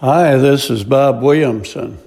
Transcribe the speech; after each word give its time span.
Hi, 0.00 0.36
this 0.36 0.70
is 0.70 0.84
Bob 0.84 1.22
Williamson. 1.24 1.98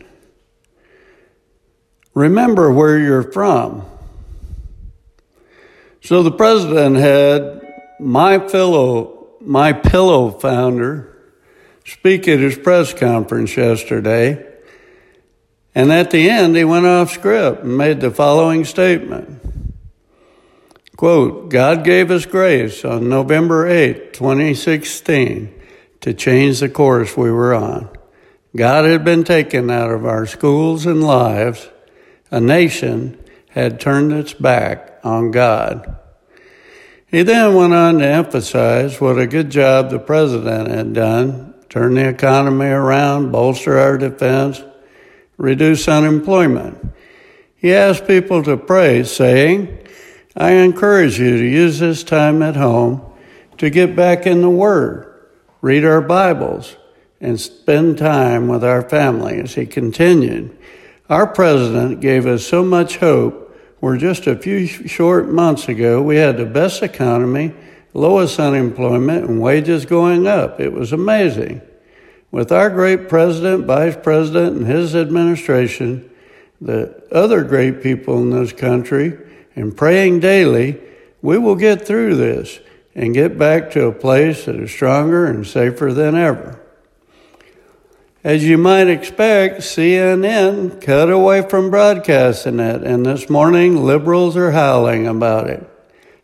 Remember 2.13 2.71
where 2.71 2.97
you're 2.97 3.33
from. 3.33 3.83
So 5.99 6.23
the 6.23 6.31
president 6.31 6.95
had 6.95 7.61
MyPillow, 7.99 9.41
my 9.41 9.73
pillow 9.73 10.31
founder 10.31 11.17
speak 11.83 12.29
at 12.29 12.39
his 12.39 12.57
press 12.57 12.93
conference 12.93 13.57
yesterday. 13.57 14.47
And 15.75 15.91
at 15.91 16.11
the 16.11 16.29
end, 16.29 16.55
he 16.55 16.63
went 16.63 16.85
off 16.85 17.11
script 17.11 17.63
and 17.63 17.77
made 17.77 17.99
the 17.99 18.11
following 18.11 18.63
statement. 18.63 19.41
Quote, 20.95 21.49
God 21.49 21.83
gave 21.83 22.09
us 22.09 22.25
grace 22.25 22.85
on 22.85 23.09
November 23.09 23.67
8, 23.67 24.13
2016 24.13 25.60
to 26.01 26.13
change 26.13 26.59
the 26.59 26.69
course 26.69 27.15
we 27.15 27.31
were 27.31 27.53
on. 27.53 27.89
God 28.55 28.85
had 28.85 29.05
been 29.05 29.23
taken 29.23 29.69
out 29.69 29.91
of 29.91 30.05
our 30.05 30.25
schools 30.25 30.85
and 30.85 31.03
lives. 31.03 31.69
A 32.31 32.41
nation 32.41 33.17
had 33.49 33.79
turned 33.79 34.11
its 34.11 34.33
back 34.33 34.99
on 35.03 35.31
God. 35.31 35.97
He 37.07 37.23
then 37.23 37.55
went 37.55 37.73
on 37.73 37.99
to 37.99 38.07
emphasize 38.07 38.99
what 38.99 39.19
a 39.19 39.27
good 39.27 39.49
job 39.49 39.89
the 39.89 39.99
president 39.99 40.69
had 40.69 40.93
done, 40.93 41.53
turn 41.69 41.95
the 41.95 42.07
economy 42.07 42.67
around, 42.67 43.31
bolster 43.31 43.77
our 43.77 43.97
defense, 43.97 44.61
reduce 45.37 45.87
unemployment. 45.87 46.93
He 47.55 47.73
asked 47.73 48.07
people 48.07 48.43
to 48.43 48.57
pray, 48.57 49.03
saying, 49.03 49.77
I 50.35 50.51
encourage 50.51 51.19
you 51.19 51.37
to 51.37 51.45
use 51.45 51.79
this 51.79 52.03
time 52.03 52.41
at 52.41 52.55
home 52.55 53.01
to 53.57 53.69
get 53.69 53.95
back 53.95 54.25
in 54.25 54.41
the 54.41 54.49
Word 54.49 55.10
read 55.61 55.85
our 55.85 56.01
Bibles, 56.01 56.75
and 57.19 57.39
spend 57.39 57.99
time 57.99 58.47
with 58.47 58.63
our 58.63 58.81
families. 58.81 59.53
He 59.53 59.67
continued, 59.67 60.57
Our 61.07 61.27
president 61.27 62.01
gave 62.01 62.25
us 62.25 62.45
so 62.45 62.65
much 62.65 62.97
hope 62.97 63.55
where 63.79 63.97
just 63.97 64.25
a 64.25 64.35
few 64.35 64.65
short 64.65 65.29
months 65.29 65.67
ago 65.67 66.01
we 66.01 66.15
had 66.15 66.37
the 66.37 66.45
best 66.45 66.81
economy, 66.81 67.53
lowest 67.93 68.39
unemployment, 68.39 69.29
and 69.29 69.39
wages 69.39 69.85
going 69.85 70.25
up. 70.25 70.59
It 70.59 70.73
was 70.73 70.93
amazing. 70.93 71.61
With 72.31 72.51
our 72.51 72.69
great 72.69 73.07
president, 73.07 73.65
vice 73.65 73.97
president, 74.01 74.57
and 74.57 74.67
his 74.67 74.95
administration, 74.95 76.09
the 76.59 77.03
other 77.11 77.43
great 77.43 77.83
people 77.83 78.17
in 78.19 78.31
this 78.31 78.53
country, 78.53 79.17
and 79.55 79.75
praying 79.75 80.21
daily, 80.21 80.79
we 81.21 81.37
will 81.37 81.55
get 81.55 81.85
through 81.85 82.15
this 82.15 82.59
and 82.93 83.13
get 83.13 83.37
back 83.37 83.71
to 83.71 83.85
a 83.85 83.93
place 83.93 84.45
that 84.45 84.55
is 84.55 84.71
stronger 84.71 85.25
and 85.25 85.45
safer 85.45 85.93
than 85.93 86.15
ever. 86.15 86.59
As 88.23 88.43
you 88.43 88.57
might 88.57 88.87
expect, 88.87 89.61
CNN 89.61 90.79
cut 90.79 91.09
away 91.09 91.41
from 91.41 91.71
broadcasting 91.71 92.59
it, 92.59 92.83
and 92.83 93.05
this 93.05 93.29
morning 93.29 93.83
liberals 93.83 94.37
are 94.37 94.51
howling 94.51 95.07
about 95.07 95.49
it. 95.49 95.67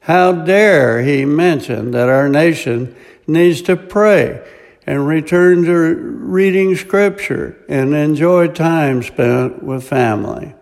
How 0.02 0.32
dare 0.32 1.02
he 1.02 1.26
mention 1.26 1.92
that 1.92 2.08
our 2.08 2.30
nation 2.30 2.96
needs 3.26 3.62
to 3.64 3.76
pray 3.76 4.42
and 4.86 5.06
return 5.06 5.64
to 5.66 5.96
reading 5.96 6.76
scripture 6.76 7.58
and 7.68 7.94
enjoy 7.94 8.48
time 8.48 9.04
spent 9.04 9.62
with 9.62 9.84
family. 9.84 10.54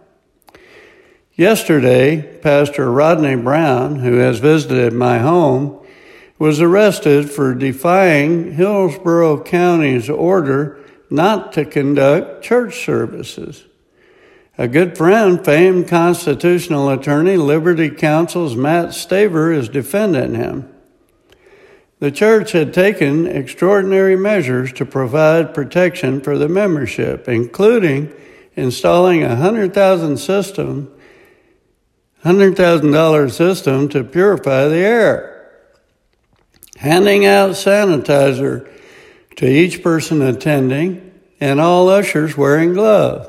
Yesterday, 1.33 2.39
Pastor 2.41 2.89
Rodney 2.89 3.35
Browne, 3.35 3.97
who 3.97 4.15
has 4.15 4.39
visited 4.39 4.93
my 4.93 5.19
home, 5.19 5.84
was 6.37 6.59
arrested 6.59 7.29
for 7.29 7.53
defying 7.53 8.53
Hillsborough 8.53 9.43
County's 9.43 10.09
order 10.09 10.79
not 11.09 11.53
to 11.53 11.65
conduct 11.65 12.43
church 12.43 12.83
services. 12.83 13.65
A 14.57 14.67
good 14.67 14.97
friend, 14.97 15.43
famed 15.43 15.87
constitutional 15.87 16.89
attorney, 16.89 17.37
Liberty 17.37 17.89
Counsel's 17.89 18.55
Matt 18.55 18.89
Staver, 18.89 19.55
is 19.55 19.69
defending 19.69 20.35
him. 20.35 20.69
The 21.99 22.11
church 22.11 22.51
had 22.51 22.73
taken 22.73 23.25
extraordinary 23.25 24.17
measures 24.17 24.73
to 24.73 24.85
provide 24.85 25.53
protection 25.53 26.21
for 26.21 26.37
the 26.37 26.49
membership, 26.49 27.27
including 27.29 28.13
installing 28.55 29.23
a 29.23 29.35
hundred 29.35 29.73
thousand 29.73 30.17
system, 30.17 30.93
hundred 32.23 32.57
thousand 32.57 32.91
dollar 32.91 33.29
system 33.29 33.87
to 33.89 34.03
purify 34.03 34.67
the 34.67 34.77
air 34.77 35.34
handing 36.85 37.25
out 37.25 37.49
sanitizer 37.49 38.71
to 39.35 39.47
each 39.47 39.81
person 39.81 40.21
attending 40.21 41.11
and 41.39 41.59
all 41.59 41.89
ushers 41.89 42.37
wearing 42.37 42.73
gloves. 42.73 43.27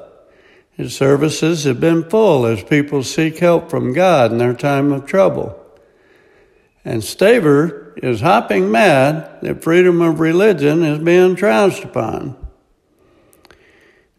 His 0.72 0.94
services 0.94 1.64
have 1.64 1.80
been 1.80 2.04
full 2.10 2.44
as 2.44 2.62
people 2.62 3.02
seek 3.02 3.38
help 3.38 3.70
from 3.70 3.94
God 3.94 4.30
in 4.30 4.36
their 4.36 4.52
time 4.52 4.92
of 4.92 5.06
trouble. 5.06 5.58
And 6.84 7.00
Staver 7.00 7.96
is 7.96 8.20
hopping 8.20 8.70
mad 8.70 9.38
that 9.40 9.62
freedom 9.62 10.02
of 10.02 10.20
religion 10.20 10.82
is 10.82 10.98
being 10.98 11.34
trounced 11.34 11.82
upon. 11.82 12.36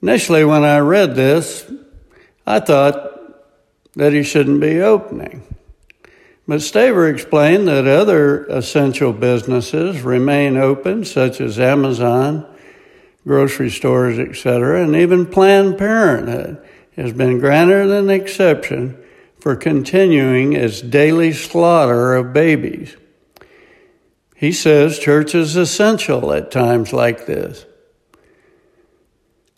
Initially, 0.01 0.45
when 0.45 0.63
I 0.63 0.79
read 0.79 1.13
this, 1.13 1.71
I 2.47 2.59
thought 2.59 3.13
that 3.93 4.13
he 4.13 4.23
shouldn't 4.23 4.61
be 4.61 4.81
opening. 4.81 5.43
But 6.47 6.61
Staver 6.61 7.11
explained 7.11 7.67
that 7.67 7.87
other 7.87 8.45
essential 8.45 9.11
businesses 9.11 10.01
remain 10.01 10.55
open, 10.55 11.03
such 11.03 11.41
as 11.41 11.59
Amazon, 11.59 12.47
grocery 13.25 13.69
stores, 13.69 14.17
etc., 14.17 14.81
and 14.81 14.95
even 14.95 15.25
Planned 15.25 15.77
Parenthood 15.77 16.65
has 16.95 17.11
been 17.11 17.39
granted 17.39 17.91
an 17.91 18.09
exception 18.09 18.97
for 19.41 19.57
continuing 19.57 20.53
its 20.53 20.81
daily 20.81 21.33
slaughter 21.33 22.15
of 22.15 22.31
babies. 22.31 22.95
He 24.33 24.53
says 24.53 24.99
church 24.99 25.35
is 25.35 25.57
essential 25.57 26.31
at 26.31 26.49
times 26.49 26.93
like 26.93 27.25
this. 27.25 27.65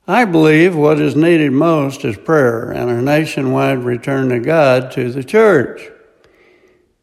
I 0.07 0.25
believe 0.25 0.75
what 0.75 0.99
is 0.99 1.15
needed 1.15 1.51
most 1.51 2.03
is 2.03 2.17
prayer 2.17 2.71
and 2.71 2.89
a 2.89 2.99
nationwide 2.99 3.83
return 3.83 4.29
to 4.29 4.39
God 4.39 4.91
to 4.93 5.11
the 5.11 5.23
church. 5.23 5.91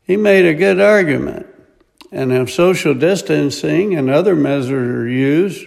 He 0.07 0.17
made 0.17 0.45
a 0.45 0.55
good 0.55 0.81
argument. 0.81 1.47
And 2.13 2.33
if 2.33 2.51
social 2.51 2.95
distancing 2.95 3.95
and 3.95 4.09
other 4.09 4.37
measures 4.37 4.89
are 4.89 5.09
used, 5.09 5.67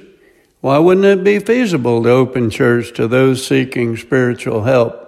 why 0.61 0.77
wouldn't 0.77 1.05
it 1.05 1.23
be 1.23 1.39
feasible 1.39 2.03
to 2.03 2.09
open 2.09 2.49
church 2.49 2.93
to 2.95 3.07
those 3.07 3.45
seeking 3.45 3.97
spiritual 3.97 4.63
help? 4.63 5.05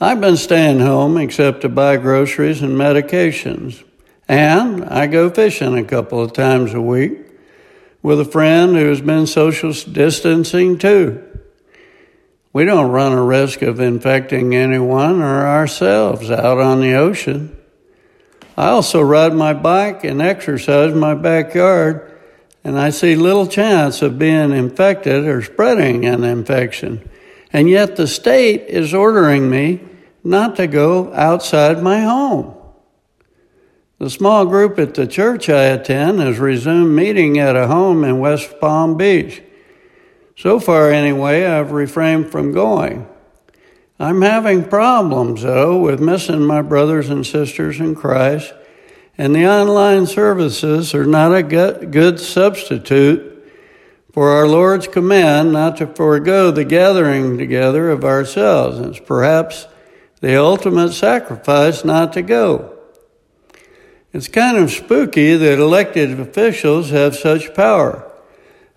I've 0.00 0.20
been 0.20 0.36
staying 0.36 0.80
home 0.80 1.16
except 1.16 1.62
to 1.62 1.68
buy 1.68 1.96
groceries 1.96 2.62
and 2.62 2.76
medications. 2.76 3.82
And 4.28 4.84
I 4.84 5.06
go 5.06 5.30
fishing 5.30 5.78
a 5.78 5.84
couple 5.84 6.20
of 6.20 6.32
times 6.32 6.74
a 6.74 6.80
week 6.80 7.18
with 8.02 8.20
a 8.20 8.24
friend 8.24 8.76
who's 8.76 9.00
been 9.00 9.26
social 9.26 9.72
distancing 9.72 10.78
too. 10.78 11.25
We 12.56 12.64
don't 12.64 12.90
run 12.90 13.12
a 13.12 13.22
risk 13.22 13.60
of 13.60 13.80
infecting 13.80 14.54
anyone 14.54 15.20
or 15.20 15.46
ourselves 15.46 16.30
out 16.30 16.56
on 16.56 16.80
the 16.80 16.94
ocean. 16.94 17.54
I 18.56 18.68
also 18.68 19.02
ride 19.02 19.34
my 19.34 19.52
bike 19.52 20.04
and 20.04 20.22
exercise 20.22 20.92
in 20.92 20.98
my 20.98 21.12
backyard, 21.12 22.18
and 22.64 22.78
I 22.78 22.88
see 22.88 23.14
little 23.14 23.46
chance 23.46 24.00
of 24.00 24.18
being 24.18 24.52
infected 24.52 25.26
or 25.26 25.42
spreading 25.42 26.06
an 26.06 26.24
infection. 26.24 27.06
And 27.52 27.68
yet 27.68 27.96
the 27.96 28.06
state 28.06 28.68
is 28.68 28.94
ordering 28.94 29.50
me 29.50 29.80
not 30.24 30.56
to 30.56 30.66
go 30.66 31.12
outside 31.12 31.82
my 31.82 32.00
home. 32.00 32.56
The 33.98 34.08
small 34.08 34.46
group 34.46 34.78
at 34.78 34.94
the 34.94 35.06
church 35.06 35.50
I 35.50 35.64
attend 35.64 36.20
has 36.20 36.38
resumed 36.38 36.96
meeting 36.96 37.38
at 37.38 37.54
a 37.54 37.66
home 37.66 38.02
in 38.02 38.18
West 38.18 38.58
Palm 38.60 38.96
Beach. 38.96 39.42
So 40.36 40.60
far, 40.60 40.90
anyway, 40.90 41.46
I've 41.46 41.72
refrained 41.72 42.30
from 42.30 42.52
going. 42.52 43.08
I'm 43.98 44.20
having 44.20 44.68
problems, 44.68 45.42
though, 45.42 45.78
with 45.78 45.98
missing 45.98 46.42
my 46.42 46.60
brothers 46.60 47.08
and 47.08 47.26
sisters 47.26 47.80
in 47.80 47.94
Christ, 47.94 48.52
and 49.16 49.34
the 49.34 49.46
online 49.46 50.06
services 50.06 50.94
are 50.94 51.06
not 51.06 51.34
a 51.34 51.42
good 51.42 52.20
substitute 52.20 53.32
for 54.12 54.28
our 54.28 54.46
Lord's 54.46 54.86
command 54.86 55.52
not 55.52 55.78
to 55.78 55.86
forego 55.86 56.50
the 56.50 56.64
gathering 56.64 57.38
together 57.38 57.90
of 57.90 58.04
ourselves. 58.04 58.78
It's 58.78 59.00
perhaps 59.00 59.66
the 60.20 60.38
ultimate 60.38 60.92
sacrifice 60.92 61.82
not 61.82 62.12
to 62.12 62.20
go. 62.20 62.78
It's 64.12 64.28
kind 64.28 64.58
of 64.58 64.70
spooky 64.70 65.34
that 65.34 65.58
elected 65.58 66.20
officials 66.20 66.90
have 66.90 67.16
such 67.16 67.54
power 67.54 68.05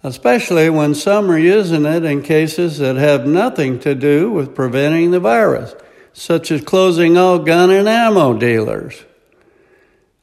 especially 0.03 0.69
when 0.69 0.95
some 0.95 1.29
are 1.29 1.37
using 1.37 1.85
it 1.85 2.03
in 2.03 2.21
cases 2.21 2.77
that 2.77 2.95
have 2.95 3.25
nothing 3.25 3.79
to 3.79 3.93
do 3.93 4.31
with 4.31 4.55
preventing 4.55 5.11
the 5.11 5.19
virus, 5.19 5.75
such 6.13 6.51
as 6.51 6.63
closing 6.63 7.17
all 7.17 7.39
gun 7.39 7.69
and 7.69 7.87
ammo 7.87 8.33
dealers. 8.33 9.03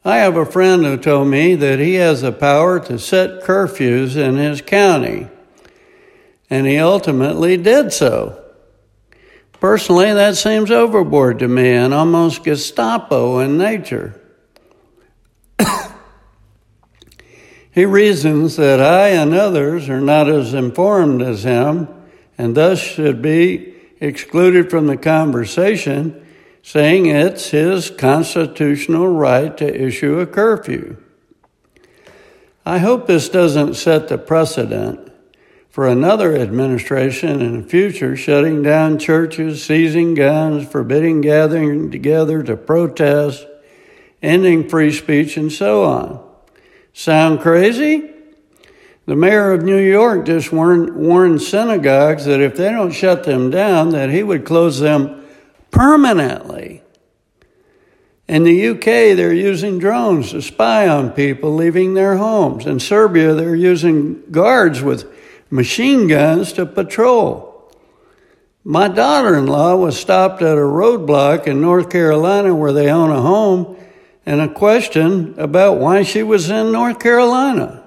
I 0.04 0.18
have 0.18 0.36
a 0.36 0.46
friend 0.46 0.84
who 0.84 0.96
told 0.96 1.28
me 1.28 1.56
that 1.56 1.78
he 1.78 1.94
has 1.94 2.22
the 2.22 2.32
power 2.32 2.78
to 2.80 2.98
set 2.98 3.42
curfews 3.42 4.16
in 4.16 4.36
his 4.36 4.62
county, 4.62 5.28
and 6.48 6.66
he 6.66 6.78
ultimately 6.78 7.56
did 7.56 7.92
so. 7.92 8.42
Personally, 9.60 10.12
that 10.12 10.36
seems 10.36 10.70
overboard 10.70 11.38
to 11.40 11.48
me 11.48 11.70
and 11.70 11.92
almost 11.92 12.44
Gestapo 12.44 13.40
in 13.40 13.58
nature. 13.58 14.20
He 17.76 17.84
reasons 17.84 18.56
that 18.56 18.80
I 18.80 19.08
and 19.08 19.34
others 19.34 19.90
are 19.90 20.00
not 20.00 20.30
as 20.30 20.54
informed 20.54 21.20
as 21.20 21.44
him 21.44 21.88
and 22.38 22.54
thus 22.54 22.80
should 22.80 23.20
be 23.20 23.74
excluded 24.00 24.70
from 24.70 24.86
the 24.86 24.96
conversation, 24.96 26.26
saying 26.62 27.04
it's 27.04 27.50
his 27.50 27.90
constitutional 27.90 29.08
right 29.08 29.54
to 29.58 29.82
issue 29.82 30.18
a 30.20 30.26
curfew. 30.26 30.96
I 32.64 32.78
hope 32.78 33.06
this 33.06 33.28
doesn't 33.28 33.74
set 33.74 34.08
the 34.08 34.16
precedent 34.16 35.12
for 35.68 35.86
another 35.86 36.34
administration 36.34 37.42
in 37.42 37.60
the 37.60 37.68
future 37.68 38.16
shutting 38.16 38.62
down 38.62 38.98
churches, 38.98 39.62
seizing 39.62 40.14
guns, 40.14 40.66
forbidding 40.66 41.20
gathering 41.20 41.90
together 41.90 42.42
to 42.42 42.56
protest, 42.56 43.46
ending 44.22 44.66
free 44.66 44.92
speech, 44.92 45.36
and 45.36 45.52
so 45.52 45.84
on. 45.84 46.25
Sound 46.98 47.40
crazy? 47.40 48.10
The 49.04 49.16
mayor 49.16 49.52
of 49.52 49.62
New 49.62 49.76
York 49.76 50.24
just 50.24 50.50
warned, 50.50 50.96
warned 50.96 51.42
synagogues 51.42 52.24
that 52.24 52.40
if 52.40 52.56
they 52.56 52.70
don't 52.70 52.90
shut 52.90 53.24
them 53.24 53.50
down, 53.50 53.90
that 53.90 54.08
he 54.08 54.22
would 54.22 54.46
close 54.46 54.80
them 54.80 55.22
permanently. 55.70 56.82
In 58.26 58.44
the 58.44 58.68
UK, 58.68 59.14
they're 59.14 59.30
using 59.30 59.78
drones 59.78 60.30
to 60.30 60.40
spy 60.40 60.88
on 60.88 61.10
people 61.10 61.54
leaving 61.54 61.92
their 61.92 62.16
homes. 62.16 62.64
In 62.64 62.80
Serbia, 62.80 63.34
they're 63.34 63.54
using 63.54 64.22
guards 64.30 64.80
with 64.80 65.04
machine 65.50 66.08
guns 66.08 66.54
to 66.54 66.64
patrol. 66.64 67.70
My 68.64 68.88
daughter 68.88 69.36
in 69.36 69.46
law 69.46 69.76
was 69.76 70.00
stopped 70.00 70.40
at 70.40 70.56
a 70.56 70.62
roadblock 70.62 71.46
in 71.46 71.60
North 71.60 71.90
Carolina 71.90 72.54
where 72.54 72.72
they 72.72 72.88
own 72.88 73.10
a 73.10 73.20
home 73.20 73.76
and 74.26 74.40
a 74.40 74.52
question 74.52 75.34
about 75.38 75.78
why 75.78 76.02
she 76.02 76.22
was 76.22 76.50
in 76.50 76.72
North 76.72 76.98
Carolina. 76.98 77.84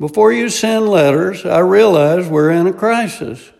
Before 0.00 0.32
you 0.32 0.48
send 0.48 0.88
letters, 0.88 1.44
I 1.44 1.60
realize 1.60 2.26
we're 2.26 2.50
in 2.50 2.66
a 2.66 2.72
crisis. 2.72 3.52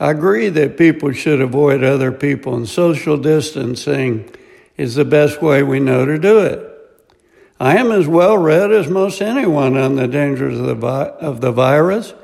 I 0.00 0.12
agree 0.12 0.48
that 0.48 0.78
people 0.78 1.12
should 1.12 1.40
avoid 1.40 1.82
other 1.82 2.12
people, 2.12 2.54
and 2.54 2.68
social 2.68 3.18
distancing 3.18 4.30
is 4.76 4.94
the 4.94 5.04
best 5.04 5.42
way 5.42 5.62
we 5.62 5.80
know 5.80 6.06
to 6.06 6.18
do 6.18 6.38
it. 6.38 6.64
I 7.60 7.76
am 7.76 7.90
as 7.90 8.06
well 8.06 8.38
read 8.38 8.70
as 8.70 8.88
most 8.88 9.20
anyone 9.20 9.76
on 9.76 9.96
the 9.96 10.06
dangers 10.06 10.58
of 10.58 10.66
the, 10.66 10.76
vi- 10.76 11.10
of 11.20 11.40
the 11.40 11.50
virus 11.50 12.14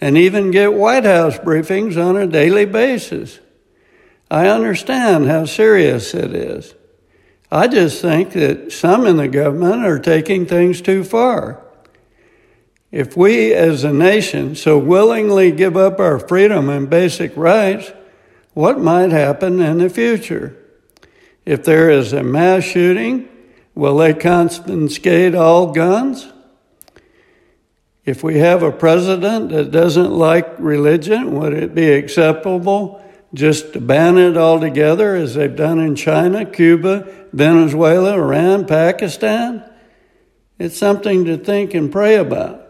and 0.00 0.16
even 0.16 0.50
get 0.50 0.72
White 0.72 1.04
House 1.04 1.36
briefings 1.36 2.02
on 2.02 2.16
a 2.16 2.26
daily 2.26 2.64
basis. 2.64 3.40
I 4.30 4.48
understand 4.48 5.26
how 5.26 5.44
serious 5.44 6.14
it 6.14 6.34
is. 6.34 6.74
I 7.50 7.66
just 7.66 8.02
think 8.02 8.32
that 8.32 8.72
some 8.72 9.06
in 9.06 9.16
the 9.16 9.28
government 9.28 9.84
are 9.84 9.98
taking 9.98 10.44
things 10.44 10.82
too 10.82 11.02
far. 11.02 11.62
If 12.90 13.16
we 13.16 13.54
as 13.54 13.84
a 13.84 13.92
nation 13.92 14.54
so 14.54 14.78
willingly 14.78 15.50
give 15.52 15.76
up 15.76 15.98
our 15.98 16.18
freedom 16.18 16.68
and 16.68 16.88
basic 16.88 17.36
rights, 17.36 17.92
what 18.54 18.80
might 18.80 19.12
happen 19.12 19.60
in 19.60 19.78
the 19.78 19.88
future? 19.88 20.56
If 21.46 21.64
there 21.64 21.90
is 21.90 22.12
a 22.12 22.22
mass 22.22 22.64
shooting, 22.64 23.28
will 23.74 23.96
they 23.96 24.12
confiscate 24.12 25.34
all 25.34 25.72
guns? 25.72 26.30
If 28.04 28.22
we 28.22 28.38
have 28.38 28.62
a 28.62 28.72
president 28.72 29.50
that 29.50 29.70
doesn't 29.70 30.10
like 30.10 30.58
religion, 30.58 31.38
would 31.38 31.52
it 31.52 31.74
be 31.74 31.90
acceptable 31.90 33.02
just 33.34 33.86
ban 33.86 34.16
it 34.18 34.36
altogether 34.36 35.14
as 35.14 35.34
they've 35.34 35.54
done 35.54 35.78
in 35.78 35.94
China, 35.94 36.46
Cuba, 36.46 37.06
Venezuela, 37.32 38.14
Iran, 38.14 38.66
Pakistan? 38.66 39.62
It's 40.58 40.76
something 40.76 41.24
to 41.26 41.36
think 41.36 41.74
and 41.74 41.92
pray 41.92 42.16
about. 42.16 42.64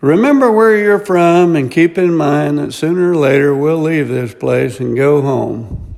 Remember 0.00 0.52
where 0.52 0.76
you're 0.76 1.04
from 1.04 1.56
and 1.56 1.70
keep 1.70 1.96
in 1.96 2.14
mind 2.14 2.58
that 2.58 2.72
sooner 2.72 3.12
or 3.12 3.16
later 3.16 3.54
we'll 3.54 3.78
leave 3.78 4.08
this 4.08 4.34
place 4.34 4.78
and 4.78 4.96
go 4.96 5.22
home. 5.22 5.94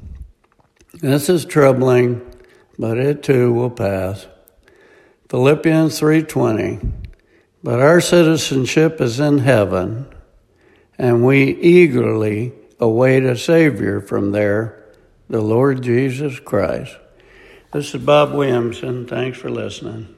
This 0.94 1.28
is 1.28 1.44
troubling, 1.44 2.22
but 2.78 2.96
it 2.98 3.22
too 3.22 3.52
will 3.52 3.70
pass. 3.70 4.26
Philippians 5.28 6.00
3:20 6.00 6.80
But 7.62 7.80
our 7.80 8.00
citizenship 8.00 9.00
is 9.00 9.20
in 9.20 9.38
heaven, 9.38 10.06
and 10.98 11.24
we 11.24 11.54
eagerly 11.54 12.52
await 12.80 13.22
a 13.22 13.36
savior 13.36 14.00
from 14.00 14.32
there, 14.32 14.84
the 15.30 15.40
Lord 15.40 15.82
Jesus 15.82 16.40
Christ. 16.40 16.96
This 17.72 17.94
is 17.94 18.02
Bob 18.02 18.32
Williamson. 18.32 19.06
Thanks 19.06 19.38
for 19.38 19.50
listening. 19.50 20.17